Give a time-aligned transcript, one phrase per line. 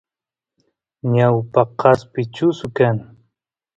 [1.13, 2.97] ñawpa kaspi chusu kan